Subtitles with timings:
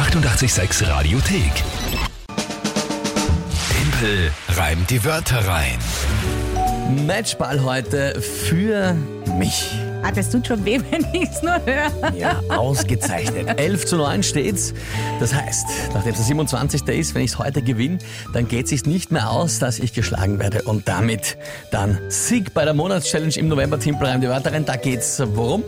[0.00, 1.52] 886 Radiothek.
[3.70, 5.78] Tempel reimt die Wörter rein.
[7.06, 8.96] Matchball heute für
[9.36, 9.78] mich.
[10.02, 12.14] Ah, das tut schon weh, wenn ich es nur höre.
[12.16, 13.50] Ja, ausgezeichnet.
[13.60, 14.72] 11 zu 9 steht's.
[15.20, 16.88] Das heißt, nachdem es der 27.
[16.88, 17.98] ist, wenn ich es heute gewinne,
[18.32, 20.62] dann geht es sich nicht mehr aus, dass ich geschlagen werde.
[20.62, 21.36] Und damit
[21.72, 24.64] dann Sieg bei der Monatschallenge im November Teampreim die Wörter rein.
[24.64, 25.62] Da geht's worum?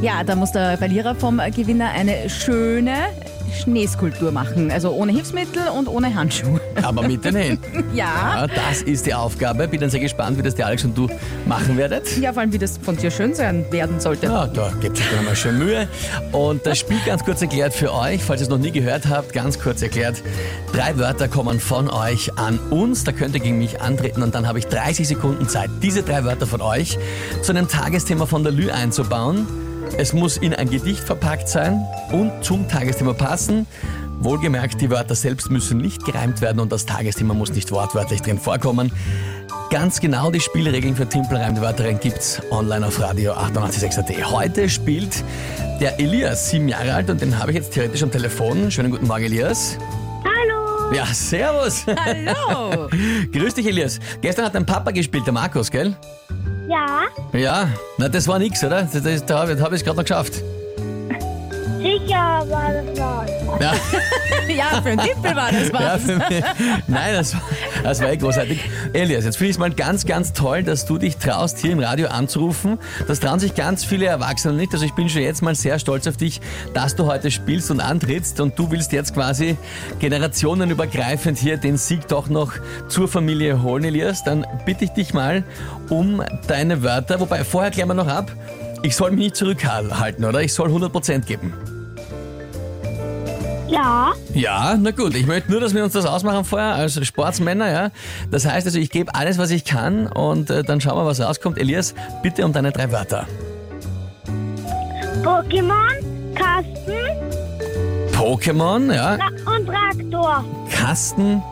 [0.00, 3.08] Ja, da muss der Verlierer vom Gewinner eine schöne
[3.52, 4.70] Schneeskulptur machen.
[4.70, 6.60] Also ohne Hilfsmittel und ohne Handschuhe.
[6.82, 7.84] Aber mit den Händen.
[7.94, 8.42] Ja.
[8.42, 9.66] Ja, das ist die Aufgabe.
[9.66, 11.08] Bin dann sehr gespannt, wie das der Alex und du
[11.46, 12.16] machen werdet.
[12.18, 14.26] Ja, vor allem, wie das von dir schön sein werden sollte.
[14.26, 15.88] Ja, da gibt es dann mal schön Mühe.
[16.32, 19.32] Und das Spiel ganz kurz erklärt für euch, falls ihr es noch nie gehört habt,
[19.32, 20.22] ganz kurz erklärt.
[20.72, 24.46] Drei Wörter kommen von euch an uns, da könnt ihr gegen mich antreten und dann
[24.46, 26.98] habe ich 30 Sekunden Zeit, diese drei Wörter von euch
[27.42, 29.46] zu einem Tagesthema von der Lü einzubauen.
[29.96, 31.80] Es muss in ein Gedicht verpackt sein
[32.12, 33.37] und zum Tagesthema passen.
[34.20, 38.38] Wohlgemerkt, die Wörter selbst müssen nicht gereimt werden und das Tagesthema muss nicht wortwörtlich drin
[38.38, 38.90] vorkommen.
[39.70, 44.30] Ganz genau die Spielregeln für Timpelreim die Wörter rein gibt's online auf Radio 886.at.
[44.32, 45.22] Heute spielt
[45.80, 48.70] der Elias, sieben Jahre alt und den habe ich jetzt theoretisch am Telefon.
[48.72, 49.78] Schönen guten Morgen, Elias.
[50.24, 50.92] Hallo.
[50.92, 51.84] Ja, servus.
[51.86, 52.88] Hallo!
[53.32, 54.00] Grüß dich, Elias.
[54.20, 55.94] Gestern hat dein Papa gespielt, der Markus, gell?
[56.68, 58.82] Ja, Ja, na das war nix, oder?
[58.82, 60.42] Das, das, da habe ich es gerade noch geschafft.
[61.78, 63.60] Sicher war das was.
[63.60, 63.72] Ja,
[64.48, 66.02] Ja, für einen Tippel war das ja, was.
[66.02, 66.44] für mich.
[66.86, 67.42] Nein, das, war-
[67.82, 68.60] das war eh großartig.
[68.94, 71.80] Elias, jetzt finde ich es mal ganz, ganz toll, dass du dich traust, hier im
[71.80, 72.78] Radio anzurufen.
[73.06, 74.72] Das trauen sich ganz viele Erwachsene nicht.
[74.72, 76.40] Also ich bin schon jetzt mal sehr stolz auf dich,
[76.72, 79.56] dass du heute spielst und antrittst und du willst jetzt quasi
[80.00, 82.52] generationenübergreifend hier den Sieg doch noch
[82.88, 84.24] zur Familie holen, Elias.
[84.24, 85.44] Dann bitte ich dich mal
[85.90, 87.20] um deine Wörter.
[87.20, 88.30] Wobei, vorher klären wir noch ab.
[88.82, 90.42] Ich soll mich nicht zurückhalten, oder?
[90.42, 91.52] Ich soll 100% geben.
[93.68, 95.14] Ja, Ja, na gut.
[95.14, 97.90] Ich möchte nur, dass wir uns das ausmachen vorher als Sportsmänner, ja.
[98.30, 101.20] Das heißt also, ich gebe alles, was ich kann und äh, dann schauen wir, was
[101.20, 101.58] rauskommt.
[101.58, 103.26] Elias, bitte um deine drei Wörter.
[105.22, 107.18] Pokémon, Kasten
[108.12, 110.44] Pokémon, ja, Tra und Traktor.
[110.70, 111.42] Kasten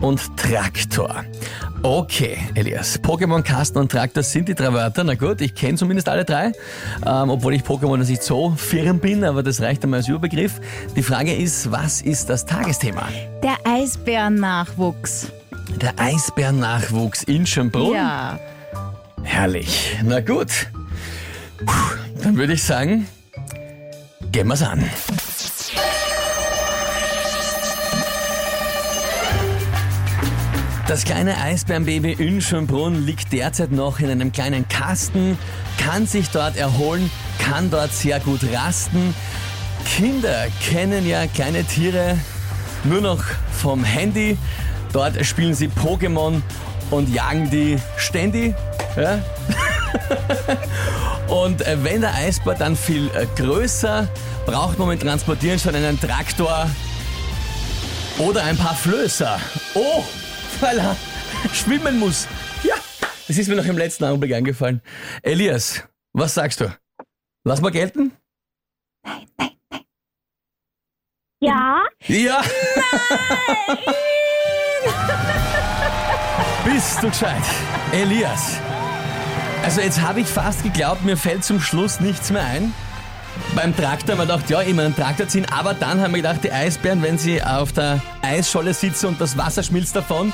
[0.00, 1.24] und Traktor.
[1.82, 2.98] Okay, Elias.
[3.02, 5.02] Pokémon, Kasten und Traktor sind die drei Wörter.
[5.02, 6.52] Na gut, ich kenne zumindest alle drei,
[7.06, 10.60] ähm, obwohl ich Pokémon nicht so firm bin, aber das reicht einmal als Überbegriff.
[10.94, 13.08] Die Frage ist, was ist das Tagesthema?
[13.42, 15.32] Der Eisbärennachwuchs.
[15.80, 17.94] Der Eisbärnachwuchs in Schönbrunn.
[17.94, 18.38] Ja.
[19.22, 19.96] Herrlich.
[20.04, 20.66] Na gut.
[21.64, 21.72] Puh,
[22.22, 23.06] dann würde ich sagen,
[24.30, 24.84] gehen wir's an.
[30.90, 35.38] Das kleine Eisbärenbaby in Schönbrunn liegt derzeit noch in einem kleinen Kasten,
[35.78, 39.14] kann sich dort erholen, kann dort sehr gut rasten.
[39.86, 42.18] Kinder kennen ja kleine Tiere
[42.82, 44.36] nur noch vom Handy.
[44.92, 46.42] Dort spielen sie Pokémon
[46.90, 48.56] und jagen die ständig.
[48.96, 49.22] Ja?
[51.28, 54.08] Und äh, wenn der Eisbär dann viel äh, größer,
[54.44, 56.68] braucht man mit Transportieren schon einen Traktor
[58.18, 59.38] oder ein paar Flößer.
[59.74, 60.02] Oh,
[60.60, 60.96] weil er
[61.52, 62.26] schwimmen muss.
[62.62, 62.74] Ja,
[63.28, 64.82] das ist mir noch im letzten Augenblick eingefallen.
[65.22, 65.82] Elias,
[66.12, 66.72] was sagst du?
[67.44, 68.12] Lass mal gelten?
[71.42, 72.42] Ja, Ja.
[76.64, 77.42] Bist du gescheit?
[77.92, 78.58] Elias.
[79.62, 82.74] Also jetzt habe ich fast geglaubt, mir fällt zum Schluss nichts mehr ein.
[83.54, 86.44] Beim Traktor haben wir gedacht, ja, immer einen Traktor ziehen, aber dann haben wir gedacht,
[86.44, 90.32] die Eisbären, wenn sie auf der Eisscholle sitzen und das Wasser schmilzt davon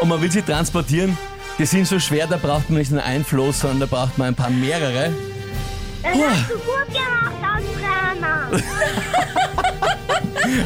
[0.00, 1.16] und man will sie transportieren,
[1.58, 4.28] die sind so schwer, da braucht man nicht nur ein Floß, sondern da braucht man
[4.28, 5.12] ein paar mehrere.
[6.02, 8.50] das hast du gut gemacht als Trainer.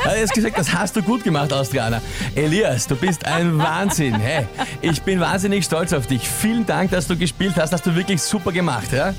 [0.05, 2.01] Er hat jetzt gesagt, das hast du gut gemacht, Austrianer.
[2.35, 4.15] Elias, du bist ein Wahnsinn.
[4.15, 4.47] Hey,
[4.83, 6.29] ich bin wahnsinnig stolz auf dich.
[6.29, 7.73] Vielen Dank, dass du gespielt hast.
[7.73, 9.15] Hast du wirklich super gemacht, ja?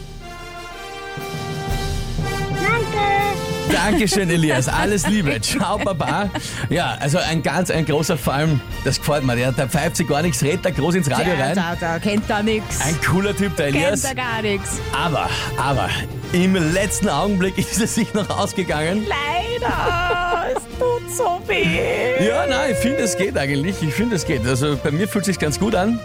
[3.84, 4.68] Dankeschön, Elias.
[4.68, 5.42] Alles Liebe.
[5.42, 6.30] Ciao, Baba.
[6.70, 8.60] Ja, also ein ganz, ein großer Fall.
[8.84, 9.36] Das gefällt mir.
[9.36, 11.56] Der, der pfeift sich gar nichts, redet da groß ins Radio rein.
[11.56, 12.64] da, da kennt er nix.
[12.82, 14.04] Ein cooler Typ, der Kennt Elias.
[14.04, 14.80] er gar nichts.
[14.96, 15.90] Aber, aber,
[16.32, 19.06] im letzten Augenblick ist es sich noch ausgegangen.
[19.08, 20.46] Leider.
[20.56, 22.26] es tut so weh.
[22.26, 23.82] Ja, nein, ich finde, es geht eigentlich.
[23.82, 24.46] Ich finde, es geht.
[24.46, 26.00] Also bei mir fühlt es sich ganz gut an.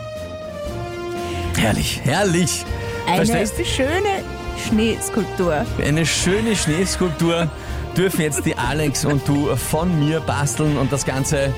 [1.58, 2.64] Herrlich, herrlich.
[3.06, 3.66] Eine Verstehst?
[3.66, 4.24] schöne
[4.68, 5.64] Schneeskulptur.
[5.82, 7.50] Eine schöne Schneeskulptur
[7.96, 11.54] dürfen jetzt die Alex und du von mir basteln und das Ganze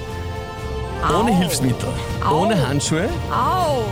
[1.03, 1.39] ohne Au.
[1.39, 1.89] Hilfsmittel,
[2.25, 2.43] Au.
[2.43, 3.85] ohne Handschuhe, Au.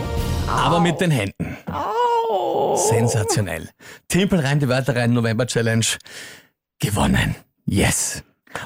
[0.47, 1.57] aber mit den Händen.
[2.75, 3.69] Sensationell.
[4.07, 5.85] Timpel rein die Wörter rein, November Challenge.
[6.79, 7.35] Gewonnen.
[7.65, 8.23] Yes.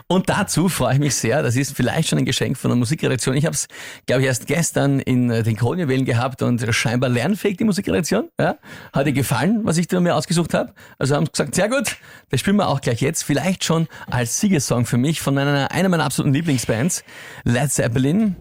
[0.08, 3.36] Und dazu freue ich mich sehr, das ist vielleicht schon ein Geschenk von der Musikredaktion.
[3.36, 3.68] Ich habe es,
[4.06, 8.30] glaube ich, erst gestern in äh, den Kronjuwelen gehabt und scheinbar lernfähig die Musikredaktion.
[8.40, 8.58] Ja?
[8.94, 10.74] Hat dir gefallen, was ich mir ausgesucht habe?
[10.98, 11.98] Also haben sie gesagt, sehr gut,
[12.30, 13.24] das spielen wir auch gleich jetzt.
[13.24, 17.04] Vielleicht schon als Siegesong für mich von einer, einer meiner absoluten Lieblingsbands,
[17.44, 18.36] Led Zeppelin.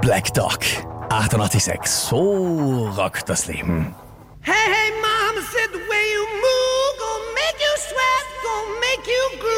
[0.00, 0.60] Black Dog
[1.10, 1.86] 88.6.
[1.86, 3.94] So rockt das Leben.
[4.40, 9.38] Hey, hey, mama said the way you move gonna make you sweat, gonna make you
[9.40, 9.57] groove.